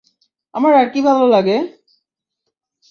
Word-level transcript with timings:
আমার 0.53 0.73
আর 0.75 0.87
কী 0.93 0.99
ভালো 1.01 1.25
লাগে? 1.27 1.57